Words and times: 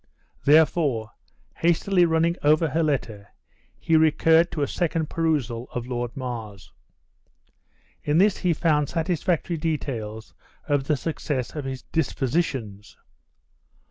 Therefore, 0.45 1.11
hastily 1.57 2.05
running 2.05 2.35
over 2.41 2.67
her 2.69 2.81
letter, 2.81 3.27
he 3.79 3.95
recurred 3.95 4.49
to 4.51 4.63
a 4.63 4.67
second 4.67 5.11
perusal 5.11 5.69
of 5.75 5.85
Lord 5.85 6.17
Mar's. 6.17 6.71
In 8.03 8.17
this 8.17 8.37
he 8.37 8.51
found 8.51 8.89
satisfactory 8.89 9.57
details 9.57 10.33
of 10.67 10.85
the 10.85 10.97
success 10.97 11.53
of 11.55 11.65
his 11.65 11.83
dispositions. 11.83 12.97